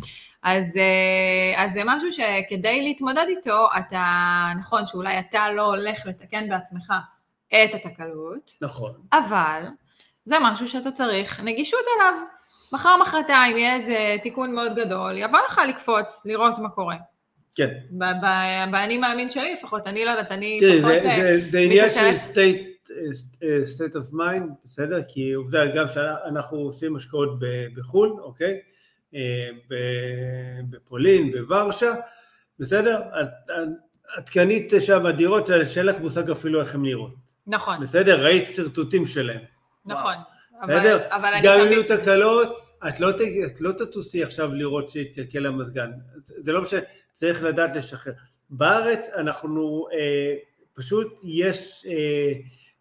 [0.42, 4.04] אז, אה, אז זה משהו שכדי להתמודד איתו, אתה,
[4.58, 6.92] נכון שאולי אתה לא הולך לתקן בעצמך
[7.48, 8.92] את התקלות, נכון.
[9.12, 9.62] אבל
[10.24, 12.14] זה משהו שאתה צריך נגישות אליו.
[12.72, 16.96] מחר מחרתיים יהיה איזה תיקון מאוד גדול, יבוא לך לקפוץ, לראות מה קורה.
[17.54, 17.70] כן.
[18.70, 20.92] באני מאמין שלי לפחות, אני לא יודעת, אני תראי, פחות...
[21.02, 21.98] זה- אה, זה- עניין של
[22.32, 22.92] state,
[23.42, 24.98] אה, state of mind, בסדר?
[25.08, 27.38] כי עובדה, גם שאנחנו עושים השקעות
[27.76, 28.58] בחו"ל, אוקיי?
[29.14, 29.48] אה,
[30.70, 31.94] בפולין, בוורשה,
[32.58, 33.00] בסדר?
[33.20, 33.50] את-
[34.18, 37.14] את קנית שם דירות שאין לך מושג אפילו איך הן נראות,
[37.46, 38.24] נכון, בסדר?
[38.24, 39.40] ראית שרטוטים שלהם.
[39.86, 40.14] נכון.
[40.62, 41.08] בסדר?
[41.42, 41.72] גם אם.
[41.72, 42.48] יהיו תקלות,
[42.88, 43.10] את לא,
[43.46, 46.80] את לא תטוסי עכשיו לראות שהתקלקל המזגן, זה לא משנה,
[47.12, 48.12] צריך לדעת לשחרר.
[48.50, 50.34] בארץ אנחנו, אה,
[50.74, 52.32] פשוט יש אה,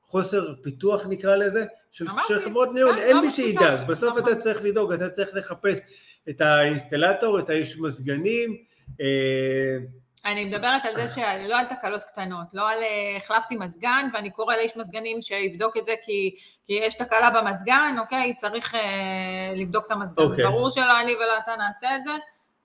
[0.05, 4.31] חוסר פיתוח נקרא לזה, של, של חברות ניהול, כן, אין לא מי שידאג, בסוף נכון.
[4.31, 5.77] אתה צריך לדאוג, אתה צריך לחפש
[6.29, 8.57] את האינסטלטור, את האיש מזגנים,
[9.01, 9.77] אה,
[10.25, 14.55] אני מדברת על זה שלא על תקלות קטנות, לא על אה, החלפתי מזגן ואני קורא
[14.55, 19.91] לאיש מזגנים שיבדוק את זה כי, כי יש תקלה במזגן, אוקיי, צריך אה, לבדוק את
[19.91, 20.23] המזגן.
[20.23, 20.45] אוקיי.
[20.45, 22.11] ברור שלא אני ולא אתה נעשה את זה,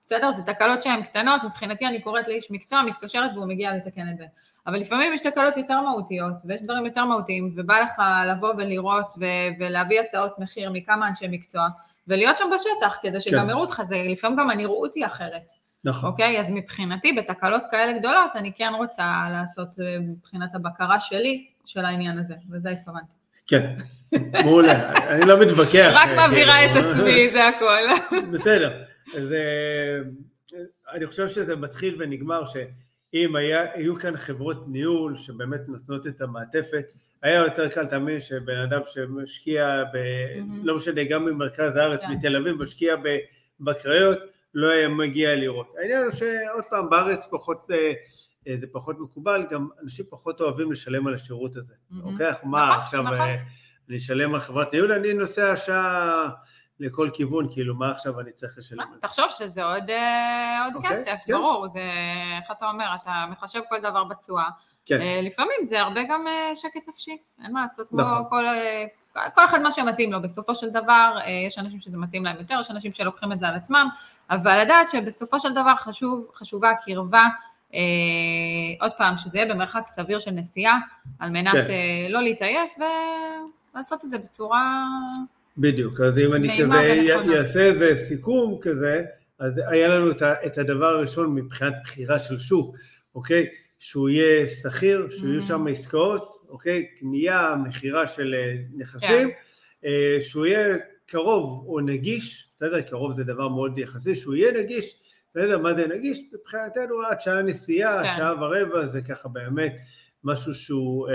[0.03, 4.17] בסדר, זה תקלות שהן קטנות, מבחינתי אני קוראת לאיש מקצוע, מתקשרת והוא מגיע לתקן את
[4.17, 4.25] זה.
[4.67, 9.49] אבל לפעמים יש תקלות יותר מהותיות, ויש דברים יותר מהותיים, ובא לך לבוא ולראות ו-
[9.59, 11.67] ולהביא הצעות מחיר מכמה אנשי מקצוע,
[12.07, 13.49] ולהיות שם בשטח, כדי שגם כן.
[13.49, 15.51] יראו אותך, זה לפעמים גם הנראות היא אחרת.
[15.87, 16.39] נכון, אוקיי?
[16.39, 22.17] אז מבחינתי, בתקלות כאלה גדולות, אני כן רוצה לעשות אה, מבחינת הבקרה שלי, של העניין
[22.17, 23.11] הזה, וזה התכוונתי.
[23.47, 23.75] כן,
[24.43, 25.91] מעולה, אני לא מתווכח.
[25.93, 26.89] רק אה, מעבירה את כאילו.
[26.89, 27.83] עצמי, זה הכל.
[28.33, 28.83] בסדר,
[29.17, 29.99] אז אה,
[30.93, 36.91] אני חושב שזה מתחיל ונגמר שאם היה, היו כאן חברות ניהול שבאמת נותנות את המעטפת,
[37.23, 39.97] היה יותר קל, תאמין שבן אדם שמשקיע, ב,
[40.39, 40.65] מהמם.
[40.65, 42.11] לא משנה, גם במרכז הארץ, כן.
[42.11, 42.95] מתל אביב, משקיע
[43.59, 44.19] בקריות,
[44.57, 45.73] לא היה מגיע לראות.
[45.79, 47.93] העניין הוא שעוד פעם, בארץ פחות, אה,
[48.47, 52.13] אה, זה פחות מקובל, גם אנשים פחות אוהבים לשלם על השירות הזה, מהמם.
[52.13, 52.27] אוקיי?
[52.27, 53.15] אנחנו מה, נכון, עכשיו נכון.
[53.15, 53.35] אה,
[53.89, 56.29] אני אשלם על חברת ניהול, אני נוסע שעה
[56.79, 58.99] לכל כיוון, כאילו, מה עכשיו אני צריך לשלם על זה?
[59.01, 59.83] תחשוב שזה עוד
[60.65, 61.33] עוד אוקיי, כסף, כן.
[61.33, 61.81] ברור, זה,
[62.41, 64.49] איך אתה אומר, אתה מחשב כל דבר בתשואה.
[64.85, 68.23] כן, לפעמים זה הרבה גם שקט נפשי, אין מה לעשות, כמו נכון.
[68.29, 68.43] כל...
[69.35, 72.55] כל אחד מה שמתאים לו, בסופו של דבר, אה, יש אנשים שזה מתאים להם יותר,
[72.59, 73.87] יש אנשים שלוקחים את זה על עצמם,
[74.29, 77.23] אבל לדעת שבסופו של דבר חשוב, חשובה הקרבה
[77.73, 77.79] אה,
[78.81, 80.79] עוד פעם, שזה יהיה במרחק סביר של נסיעה,
[81.19, 81.59] על מנת כן.
[81.59, 82.71] אה, לא להתעייף
[83.73, 84.83] ולעשות את זה בצורה...
[85.57, 87.39] בדיוק, אז אם אני כזה.
[87.39, 89.03] אעשה איזה סיכום כזה,
[89.39, 90.11] אז היה לנו
[90.45, 92.75] את הדבר הראשון מבחינת בחירה של שוק,
[93.15, 93.47] אוקיי?
[93.79, 95.43] שהוא יהיה שכיר, שיהיו Mm.
[95.43, 96.85] שם עסקאות, אוקיי?
[96.99, 99.29] קנייה, מכירה של אה, נכסים,
[99.85, 102.81] אה, שהוא יהיה קרוב או נגיש, בסדר?
[102.81, 104.95] קרוב זה דבר מאוד יחסי, שהוא יהיה נגיש,
[105.31, 105.59] בסדר?
[105.59, 106.19] מה זה נגיש?
[106.33, 108.13] מבחינתנו עד שעה נסיעה, כן.
[108.17, 109.75] שעה ורבע, זה ככה באמת
[110.23, 111.13] משהו שהוא אה,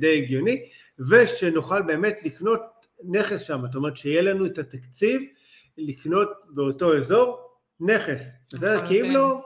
[0.00, 0.68] די הגיוני,
[1.10, 2.60] ושנוכל באמת לקנות
[3.04, 5.22] נכס שם, זאת אומרת שיהיה לנו את התקציב
[5.78, 7.38] לקנות באותו אזור
[7.80, 8.86] נכס, בסדר?
[8.86, 9.12] כי אם לחלוטין.
[9.12, 9.44] לא,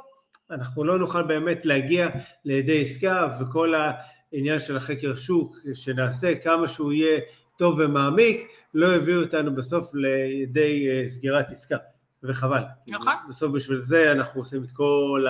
[0.51, 2.09] אנחנו לא נוכל באמת להגיע
[2.45, 7.21] לידי עסקה וכל העניין של החקר שוק שנעשה כמה שהוא יהיה
[7.59, 11.77] טוב ומעמיק, לא יביא אותנו בסוף לידי אה, סגירת עסקה,
[12.23, 12.63] וחבל.
[12.91, 13.15] נכון.
[13.29, 15.27] בסוף בשביל זה אנחנו עושים את כל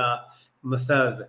[0.64, 1.24] המסע הזה.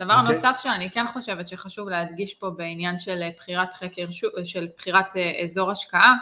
[0.00, 0.36] דבר אוקיי.
[0.36, 5.16] נוסף שאני כן חושבת שחשוב להדגיש פה בעניין של אה, בחירת חקר שוק, של בחירת
[5.16, 6.14] אה, אזור השקעה,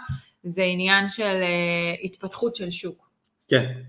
[0.45, 3.11] זה עניין של אה, התפתחות של שוק.
[3.49, 3.83] כן, אה,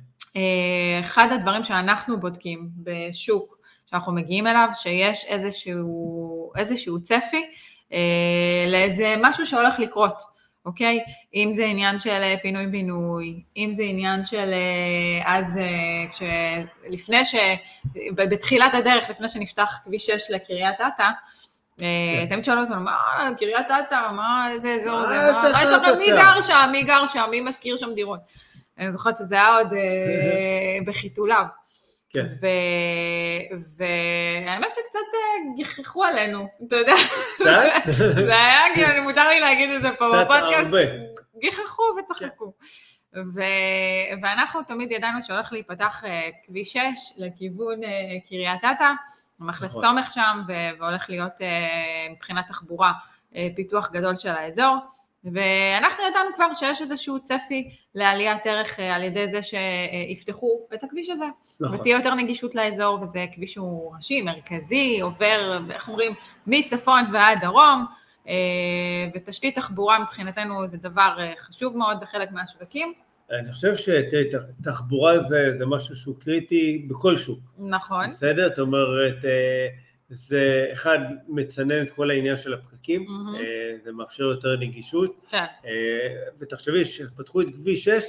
[0.99, 7.43] אחד הדברים שאנחנו בודקים בשוק, שאנחנו מגיעים אליו, שיש איזשהו, איזשהו צפי
[7.93, 10.21] אה, לאיזה משהו שהולך לקרות,
[10.65, 10.99] אוקיי?
[11.35, 16.21] אם זה עניין של אה, פינוי-בינוי, אם זה עניין של אה, אז, אה, כש,
[16.89, 17.35] לפני ש...
[18.15, 21.09] בתחילת הדרך, לפני שנפתח כביש 6 לקריית אתא,
[21.81, 22.25] אה, כן.
[22.29, 26.41] תמיד שאלו אותנו, מה, קריית אתא, מה, איזה אזור זה, מה, יש לכם, מי גר
[26.41, 28.19] שם, מי גר שם, מי משכיר שם דירות.
[28.79, 31.43] אני זוכרת שזה היה עוד אה, בחיתוליו.
[32.13, 32.25] כן.
[33.77, 36.93] והאמת שקצת אה, גיחכו עלינו, אתה יודע.
[37.35, 37.91] קצת?
[38.27, 40.71] זה היה, כאילו, מותר לי להגיד את זה פה בפודקאסט.
[41.39, 42.53] גיחכו וצחקו.
[43.15, 46.79] ו- ואנחנו תמיד ידענו שהולך להיפתח אה, כביש 6
[47.17, 47.79] לכיוון
[48.29, 48.91] קריית אתא,
[49.39, 49.81] מחלף נכון.
[49.83, 51.33] סומך שם, ו- והולך להיות
[52.11, 52.91] מבחינת תחבורה
[53.55, 54.77] פיתוח גדול של האזור.
[55.23, 61.09] ואנחנו ידענו כבר שיש איזשהו צפי לעליית ערך אה, על ידי זה שיפתחו את הכביש
[61.09, 61.25] הזה.
[61.59, 61.79] נכון.
[61.79, 66.11] ותהיה יותר נגישות לאזור, וזה כביש שהוא ראשי, מרכזי, עובר, איך אומרים,
[66.47, 67.85] מצפון ועד דרום,
[68.27, 68.33] אה,
[69.15, 72.93] ותשתית תחבורה מבחינתנו זה דבר אה, חשוב מאוד בחלק מהשווקים.
[73.31, 78.49] אני חושב שתחבורה זה, זה משהו שהוא קריטי בכל שוק, נכון, בסדר?
[78.49, 79.25] זאת אומרת,
[80.09, 83.05] זה אחד מצנן את כל העניין של הפקקים.
[83.39, 86.07] אה, זה מאפשר יותר נגישות, כן, אה,
[86.39, 88.03] ותחשבי, שפתחו את כביש 6,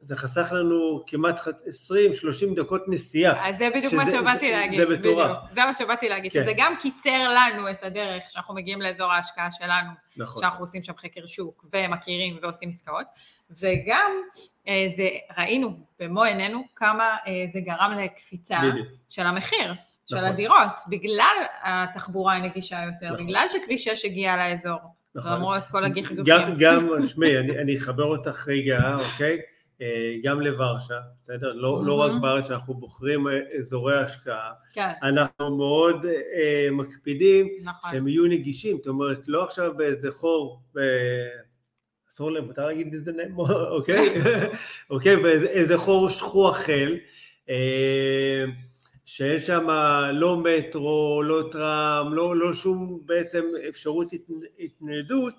[0.00, 3.48] זה חסך לנו כמעט 20-30 דקות נסיעה.
[3.48, 5.30] אז זה בדיוק מה שזה- שבאתי זה- להגיד, זה מטורף.
[5.30, 5.52] בדיוק.
[5.54, 6.40] זה מה שבאתי להגיד, כן.
[6.42, 10.92] שזה גם קיצר לנו את הדרך שאנחנו מגיעים לאזור ההשקעה שלנו, נכון, שאנחנו עושים שם
[10.96, 13.06] חקר שוק ומכירים ועושים עסקאות,
[13.50, 14.12] וגם
[14.68, 18.86] אה, זה, ראינו במו עינינו כמה אה, זה גרם לקפיצה בדיוק.
[19.08, 19.72] של המחיר,
[20.06, 20.28] של נכון.
[20.28, 23.26] הדירות, בגלל התחבורה הנגישה יותר, נכון.
[23.26, 24.78] בגלל שכביש 6 הגיע לאזור,
[25.14, 25.32] נכון.
[25.32, 26.24] למרות כל הגיחגופים.
[26.24, 29.40] גם, גם, שמעי, אני, אני אחבר אותך רגע, אוקיי?
[29.80, 31.52] אה, גם לוורשה, בסדר?
[31.52, 32.22] לא, לא רק.
[32.22, 37.90] בארץ שאנחנו בוחרים אה, אזורי השקעה, כן, אנחנו מאוד אה, מקפידים נכון.
[37.90, 40.62] שהם יהיו נגישים, זאת אומרת, לא עכשיו באיזה חור.
[42.14, 43.38] אסור להם, מותר להגיד איזה נם,
[43.76, 44.08] אוקיי?
[44.90, 46.96] אוקיי, באיזה חור שכוח חל,
[47.50, 48.44] אה,
[49.04, 49.66] שאין שם
[50.12, 55.34] לא מטרו, לא טראם, לא, לא שום בעצם אפשרות התנ- התניידות,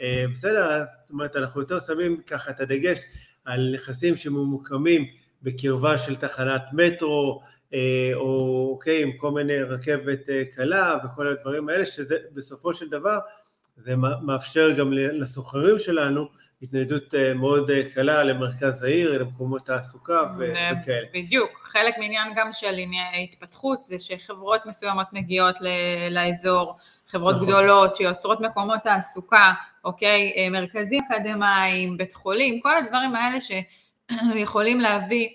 [0.00, 2.98] אה, בסדר, זאת אומרת, אנחנו יותר שמים ככה את הדגש
[3.44, 5.04] על נכסים שממוקמים
[5.42, 7.42] בקרבה של תחנת מטרו,
[7.74, 12.88] אה, או אוקיי, עם כל מיני רכבת אה, קלה וכל הדברים האלה, שזה בסופו של
[12.88, 13.18] דבר,
[13.76, 16.28] זה מא- מאפשר גם לסוחרים שלנו
[16.62, 21.06] התניידות אה, מאוד אה, קלה למרכז העיר, למקומות תעסוקה ו- וכאלה.
[21.14, 26.76] בדיוק, חלק מעניין גם של עניין ההתפתחות זה שחברות מסוימות מגיעות ל- לאזור,
[27.08, 27.46] חברות נכון.
[27.48, 29.52] גדולות שיוצרות מקומות תעסוקה,
[29.84, 35.28] אוקיי, אה, מרכזים אקדמיים, בית חולים, כל הדברים האלה שיכולים להביא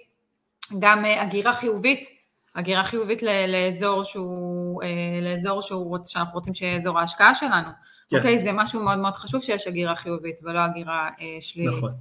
[0.80, 2.10] גם הגירה חיובית,
[2.56, 4.88] הגירה חיובית לאזור שהוא, אה,
[5.22, 7.68] לאזור שהוא, רוצ- שאנחנו רוצים שיהיה אזור ההשקעה שלנו.
[8.10, 8.18] כן.
[8.18, 11.74] אוקיי, זה משהו מאוד מאוד חשוב שיש הגירה חיובית ולא הגירה אה, שלילית.
[11.78, 11.92] נכון.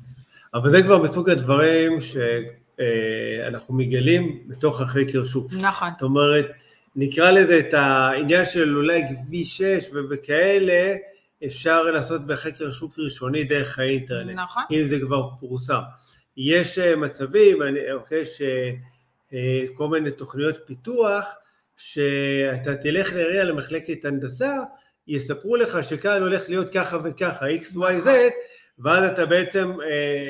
[0.54, 5.52] אבל זה כבר מסוג הדברים שאנחנו מגלים בתוך החקר שוק.
[5.60, 6.46] נכון, זאת אומרת,
[6.96, 9.62] נקרא לזה את העניין של אולי כביש 6
[10.10, 10.94] וכאלה,
[11.46, 15.80] אפשר לעשות בחקר שוק ראשוני דרך האינטרנט, נכון, אם זה כבר פורסם.
[16.36, 18.22] יש אה, מצבים, אני- אוקיי,
[19.34, 21.24] שכל מיני תוכניות פיתוח,
[21.76, 24.54] שאתה תלך לעירייה למחלקת הנדסה,
[25.06, 28.08] יספרו לך שכאן הולך להיות ככה וככה, x, y, z,
[28.78, 29.72] ואז אתה בעצם,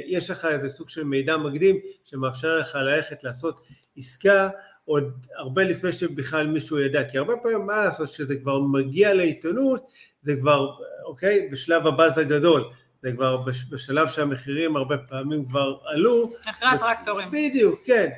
[0.07, 4.49] יש לך איזה סוג של מידע מקדים שמאפשר לך ללכת לעשות עסקה
[4.85, 9.93] עוד הרבה לפני שבכלל מישהו ידע, כי הרבה פעמים מה לעשות, שזה כבר מגיע לעיתונות,
[10.23, 10.71] זה כבר,
[11.05, 12.64] אוקיי, בשלב הבאז הגדול,
[13.03, 13.37] זה כבר
[13.71, 16.33] בשלב שהמחירים הרבה פעמים כבר עלו.
[16.45, 17.29] אחרי הטרקטורים.
[17.31, 18.11] בדיוק, כן.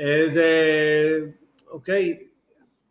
[0.00, 0.50] אה, זה,
[1.70, 2.18] אוקיי,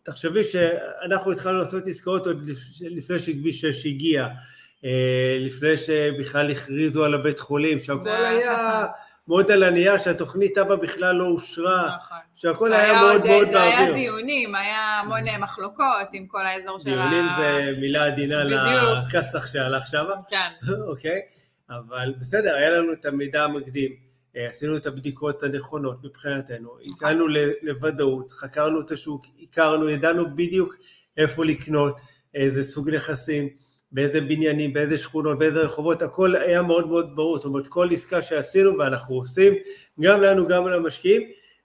[0.03, 2.49] תחשבי שאנחנו התחלנו לעשות עסקאות עוד
[2.81, 4.27] לפני שכביש 6 הגיע,
[4.85, 8.85] אה, לפני שבכלל הכריזו על הבית חולים, שהכל היה
[9.27, 12.17] מאוד על הנייר, שהתוכנית אבא בכלל לא אושרה, נכון.
[12.35, 13.51] שהכל היה מאוד מאוד באוויר.
[13.51, 17.09] זה היה דיונים, היה המון מחלוקות עם כל האזור של ה...
[17.09, 20.05] דיונים זה מילה עדינה לכסח שהלך שם.
[20.29, 20.49] כן.
[20.89, 21.21] אוקיי,
[21.69, 24.06] אבל בסדר, היה לנו את המידע המקדים.
[24.37, 26.69] אה, עשינו את הבדיקות הנכונות מבחינתנו.
[26.85, 27.25] הגענו
[27.61, 30.75] לוודאות, חקרנו את השוק, הכרנו, ידענו בדיוק
[31.17, 31.97] איפה לקנות,
[32.33, 33.49] איזה סוג נכסים,
[33.91, 38.21] באיזה בניינים, באיזה שכונות, באיזה רחובות, הכל היה מאוד מאוד ברור, זאת אומרת כל עסקה
[38.21, 39.53] שעשינו ואנחנו עושים,
[39.99, 41.21] גם לנו גם למשקיעים,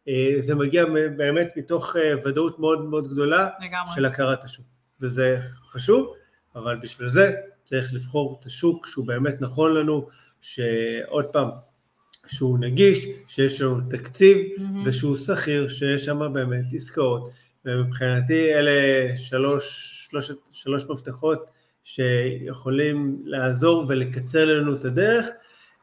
[0.09, 0.85] אה, זה מגיע
[1.17, 3.95] באמת מתוך אה, ודאות מאוד מאוד גדולה לגמרי.
[3.95, 4.67] של הכרת השוק,
[5.01, 6.15] וזה חשוב,
[6.55, 7.33] אבל בשביל זה
[7.63, 10.09] צריך לבחור את השוק שהוא באמת נכון לנו,
[10.41, 11.49] שעוד פעם,
[12.27, 14.63] שהוא נגיש, שיש לנו תקציב mm-hmm.
[14.89, 17.31] ושהוא שכיר, שיש שם באמת עסקאות,
[17.65, 18.73] ומבחינתי אלה
[19.17, 21.47] שלוש, שלוש, שלוש מפתחות
[21.85, 25.27] שיכולים לעזור ולקצר לנו את הדרך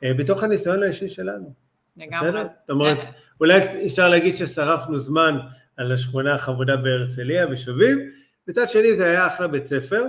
[0.04, 1.54] אה, בתוך הניסיון האישי שלנו.
[1.97, 2.43] לגמרי.
[2.43, 2.97] זאת אומרת,
[3.39, 5.39] אולי אפשר להגיד ששרפנו זמן
[5.78, 7.99] על השכונה החמודה בהרצליה, בשווים,
[8.47, 10.04] מצד שני זה היה אחלה בית ספר,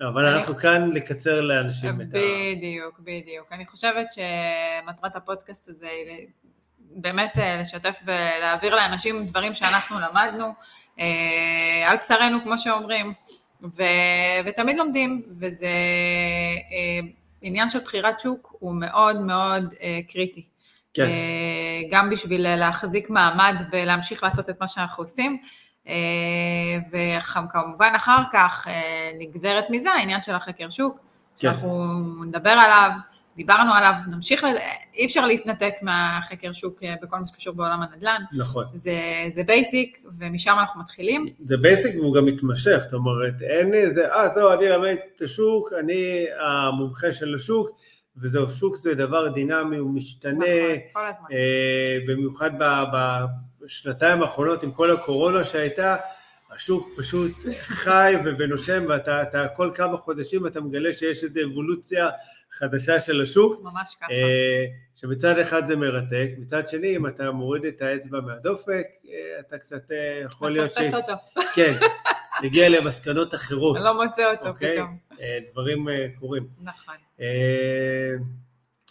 [0.00, 0.38] אבל אני...
[0.38, 2.18] אנחנו כאן לקצר לאנשים את ה...
[2.18, 3.52] בדיוק, בדיוק.
[3.52, 6.26] אני חושבת שמטרת הפודקאסט הזה היא
[6.96, 10.52] באמת אה, לשתף ולהעביר לאנשים דברים שאנחנו למדנו
[10.98, 13.12] אה, על בשרנו, כמו שאומרים,
[13.62, 13.82] ו...
[14.44, 15.66] ותמיד לומדים, וזה
[16.72, 17.08] אה,
[17.42, 19.74] עניין של בחירת שוק הוא מאוד מאוד
[20.08, 20.46] קריטי.
[20.94, 21.08] כן.
[21.90, 25.38] גם בשביל להחזיק מעמד ולהמשיך לעשות את מה שאנחנו עושים,
[26.92, 31.02] וכמובן אחר כך אה, נגזרת מזה העניין של החקר שוק, כן.
[31.38, 31.94] שאנחנו
[32.24, 32.90] נדבר עליו,
[33.36, 34.56] דיברנו עליו, נמשיך, לד...
[34.94, 38.22] אי אפשר להתנתק מהחקר שוק אה, בכל מה שקשור בעולם הנדל"ן.
[38.32, 38.64] נכון.
[38.74, 38.98] זה,
[39.30, 41.24] זה basic, ומשם אנחנו מתחילים.
[41.40, 45.72] זה basic והוא גם מתמשך, זאת אומרת, אין איזה, אה, זהו, אני למד את השוק,
[45.80, 47.68] אני המומחה של השוק,
[48.16, 50.32] וזהו, שוק זה דבר דינמי, הוא משתנה.
[50.32, 51.26] נכון, כל הזמן.
[51.32, 52.64] אה, במיוחד ב...
[52.64, 53.24] ב
[53.66, 55.96] בשנתיים האחרונות עם כל הקורונה שהייתה,
[56.50, 62.08] השוק פשוט חי ונושם, ואתה אתה, כל כמה חודשים אתה מגלה שיש איזו אבולוציה
[62.52, 63.62] חדשה של השוק.
[63.62, 64.12] ממש ככה.
[64.12, 64.64] אה,
[64.96, 69.92] שמצד אחד זה מרתק, מצד שני אם אתה מוריד את האצבע מהדופק, אה, אתה קצת
[69.92, 70.78] אה, יכול להיות ש...
[70.78, 71.12] מפספס אותו.
[71.54, 71.74] כן,
[72.42, 73.76] תגיע למסקנות אחרות.
[73.80, 74.76] לא מוצא אותו אוקיי?
[74.76, 74.98] פתאום.
[75.52, 76.46] דברים קורים.
[76.62, 76.94] נכון.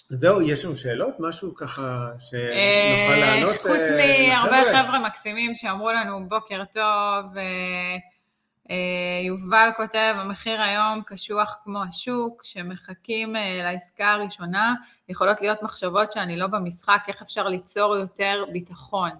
[0.10, 1.14] זהו, יש לנו שאלות?
[1.20, 3.56] משהו ככה שנוכל אה, לענות?
[3.62, 7.38] חוץ אה, מהרבה חבר'ה מקסימים שאמרו לנו בוקר טוב,
[8.70, 8.76] אה,
[9.26, 14.74] יובל כותב, המחיר היום קשוח כמו השוק, שמחכים לעסקה הראשונה,
[15.10, 19.12] יכולות להיות מחשבות שאני לא במשחק, איך אפשר ליצור יותר ביטחון?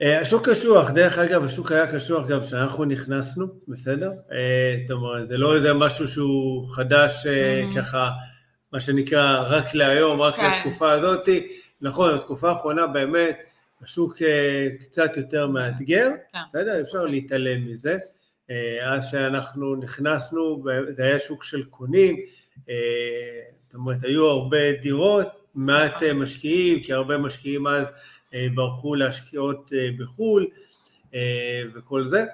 [0.00, 4.12] השוק קשוח, דרך אגב, השוק היה קשוח גם כשאנחנו נכנסנו, בסדר?
[4.86, 7.26] זאת אומרת, זה לא איזה משהו שהוא חדש.
[7.76, 8.10] ככה...
[8.74, 10.50] מה שנקרא רק להיום, רק כן.
[10.58, 11.28] לתקופה הזאת.
[11.80, 13.38] נכון, בתקופה האחרונה באמת
[13.82, 16.38] השוק אה, קצת יותר מאתגר, כן.
[16.48, 16.80] בסדר?
[16.80, 17.98] אפשר להתעלם מזה.
[18.50, 22.16] אה, אז שאנחנו נכנסנו, זה היה שוק של קונים,
[22.68, 22.74] אה,
[23.66, 27.86] זאת אומרת, היו הרבה דירות, מעט משקיעים, כי הרבה משקיעים אז
[28.54, 30.46] ברחו להשקיעות בחו"ל
[31.74, 32.24] וכל זה.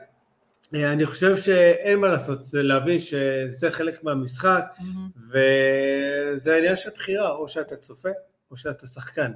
[0.74, 4.85] אני חושב שאין מה לעשות, זה להבין שזה חלק מהמשחק, mm-hmm.
[5.28, 8.09] וזה עניין של בחירה, או שאתה צופה,
[8.50, 9.33] או שאתה שחקן.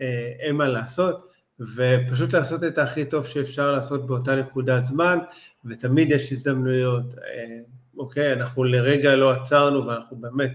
[0.00, 5.18] אה, אין מה לעשות, ופשוט לעשות את הכי טוב שאפשר לעשות באותה נקודת זמן,
[5.64, 7.14] ותמיד יש הזדמנויות.
[7.18, 7.58] אה,
[7.96, 10.52] אוקיי, אנחנו לרגע לא עצרנו, ואנחנו באמת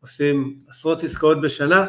[0.00, 1.86] עושים עשרות עסקאות בשנה,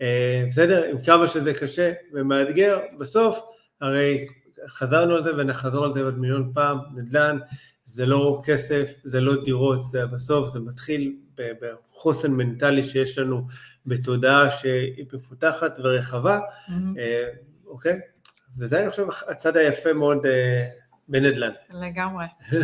[0.00, 0.84] אה, בסדר?
[0.84, 3.40] עם כמה שזה קשה ומאתגר, בסוף,
[3.80, 4.26] הרי
[4.66, 7.38] חזרנו על זה ונחזור על זה עוד מיליון פעם, נדל"ן
[7.84, 13.46] זה לא כסף, זה לא דירות, זה בסוף, זה מתחיל בחוסן מנטלי שיש לנו
[13.86, 16.72] בתודעה שהיא מפותחת ורחבה, mm-hmm.
[17.66, 18.00] אוקיי?
[18.58, 20.66] וזה אני חושב הצד היפה מאוד אה,
[21.08, 21.50] בנדל"ן.
[21.70, 22.24] לגמרי.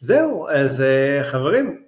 [0.00, 1.82] זהו, אז אה, חברים,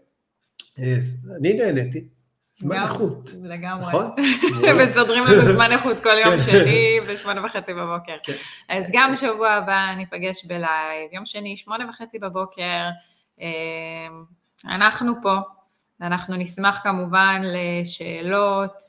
[0.79, 2.09] אני נהניתי.
[2.57, 3.31] זמן איכות.
[3.43, 3.87] לגמרי.
[3.89, 4.11] נכון?
[4.85, 8.17] מסדרים לנו זמן איכות כל יום שני בשמונה וחצי בבוקר.
[8.23, 8.33] כן.
[8.69, 12.89] אז גם בשבוע הבא ניפגש בלייב, יום שני, שמונה וחצי בבוקר.
[13.41, 13.47] אמ,
[14.65, 15.35] אנחנו פה,
[16.01, 18.83] אנחנו נשמח כמובן לשאלות,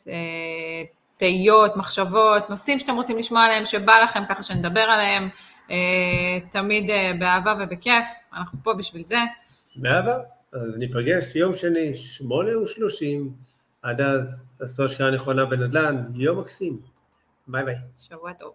[1.17, 5.29] תהיות, מחשבות, נושאים שאתם רוצים לשמוע עליהם, שבא לכם ככה שנדבר עליהם,
[6.51, 6.89] תמיד
[7.19, 9.17] באהבה ובכיף, אנחנו פה בשביל זה.
[9.75, 10.17] באהבה,
[10.53, 13.33] אז ניפגש יום שני, שמונה ושלושים,
[13.85, 16.81] עד אז תעשו השקעה נכונה בנדל"ן, יום מקסים.
[17.47, 17.75] ביי ביי.
[17.97, 18.53] שבוע טוב.